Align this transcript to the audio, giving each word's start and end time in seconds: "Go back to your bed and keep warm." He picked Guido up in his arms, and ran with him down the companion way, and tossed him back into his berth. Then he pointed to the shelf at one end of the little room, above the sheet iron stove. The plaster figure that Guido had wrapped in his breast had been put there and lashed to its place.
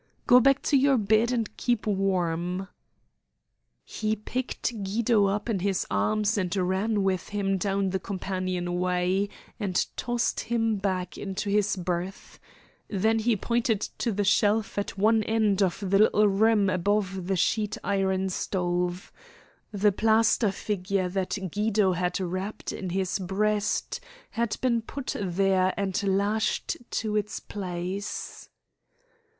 "Go 0.25 0.39
back 0.39 0.63
to 0.63 0.75
your 0.77 0.97
bed 0.97 1.31
and 1.31 1.55
keep 1.57 1.85
warm." 1.85 2.67
He 3.83 4.15
picked 4.15 4.71
Guido 4.83 5.27
up 5.27 5.47
in 5.47 5.59
his 5.59 5.85
arms, 5.91 6.39
and 6.39 6.55
ran 6.55 7.03
with 7.03 7.29
him 7.29 7.59
down 7.59 7.91
the 7.91 7.99
companion 7.99 8.79
way, 8.79 9.29
and 9.59 9.85
tossed 9.95 10.39
him 10.39 10.77
back 10.77 11.19
into 11.19 11.51
his 11.51 11.75
berth. 11.75 12.39
Then 12.87 13.19
he 13.19 13.35
pointed 13.35 13.81
to 13.99 14.11
the 14.11 14.23
shelf 14.23 14.75
at 14.79 14.97
one 14.97 15.21
end 15.21 15.61
of 15.61 15.79
the 15.81 15.99
little 15.99 16.27
room, 16.27 16.67
above 16.67 17.27
the 17.27 17.35
sheet 17.35 17.77
iron 17.83 18.29
stove. 18.29 19.11
The 19.71 19.91
plaster 19.91 20.51
figure 20.51 21.09
that 21.09 21.37
Guido 21.51 21.91
had 21.91 22.19
wrapped 22.19 22.71
in 22.71 22.89
his 22.89 23.19
breast 23.19 23.99
had 24.31 24.57
been 24.61 24.81
put 24.81 25.15
there 25.21 25.75
and 25.77 26.01
lashed 26.17 26.75
to 26.89 27.15
its 27.15 27.39
place. 27.39 28.49